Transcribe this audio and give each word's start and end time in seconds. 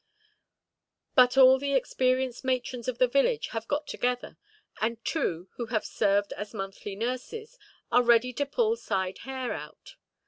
But 1.13 1.37
all 1.37 1.59
the 1.59 1.75
experienced 1.75 2.43
matrons 2.43 2.87
of 2.87 2.97
the 2.97 3.07
village 3.07 3.49
have 3.49 3.67
got 3.67 3.85
together; 3.85 4.35
and 4.81 4.97
two, 5.05 5.49
who 5.57 5.67
have 5.67 5.85
served 5.85 6.33
as 6.33 6.55
monthly 6.55 6.95
nurses, 6.95 7.59
are 7.91 8.01
ready 8.01 8.33
to 8.33 8.47
pull 8.47 8.75
side–hair 8.75 9.53
out. 9.53 9.97